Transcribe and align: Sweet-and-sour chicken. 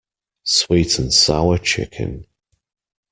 Sweet-and-sour 0.45 1.59
chicken. 1.59 2.25